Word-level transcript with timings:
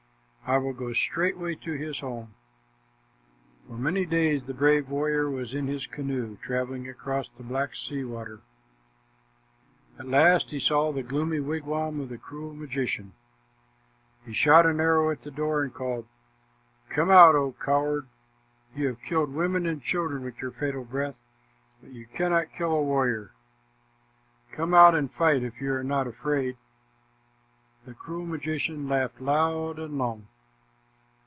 I 0.43 0.57
will 0.57 0.73
go 0.73 0.91
straightway 0.91 1.55
to 1.55 1.71
his 1.77 2.01
home." 2.01 2.33
For 3.69 3.77
many 3.77 4.03
days 4.05 4.43
the 4.43 4.53
brave 4.53 4.89
warrior 4.89 5.29
was 5.29 5.53
in 5.53 5.67
his 5.67 5.87
canoe 5.87 6.35
traveling 6.43 6.89
across 6.89 7.29
the 7.29 7.43
Black 7.43 7.73
Sea 7.73 8.03
Water. 8.03 8.41
At 9.97 10.09
last 10.09 10.49
he 10.51 10.59
saw 10.59 10.91
the 10.91 11.03
gloomy 11.03 11.39
wigwam 11.39 12.01
of 12.01 12.09
the 12.09 12.17
cruel 12.17 12.53
magician. 12.53 13.13
He 14.25 14.33
shot 14.33 14.65
an 14.65 14.81
arrow 14.81 15.09
at 15.09 15.21
the 15.21 15.31
door 15.31 15.63
and 15.63 15.73
called, 15.73 16.05
"Come 16.89 17.09
out, 17.11 17.33
O 17.33 17.53
coward! 17.53 18.07
You 18.75 18.87
have 18.87 19.01
killed 19.01 19.33
women 19.33 19.65
and 19.65 19.81
children 19.81 20.21
with 20.21 20.41
your 20.41 20.51
fatal 20.51 20.83
breath, 20.83 21.15
but 21.81 21.93
you 21.93 22.07
cannot 22.07 22.51
kill 22.51 22.73
a 22.73 22.83
warrior. 22.83 23.31
Come 24.51 24.73
out 24.73 24.95
and 24.95 25.09
fight, 25.13 25.43
if 25.43 25.61
you 25.61 25.71
are 25.73 25.81
not 25.83 26.07
afraid." 26.07 26.57
The 27.85 27.93
cruel 27.93 28.25
magician 28.25 28.89
laughed 28.89 29.21
loud 29.21 29.79
and 29.79 29.97
long. 29.97 30.27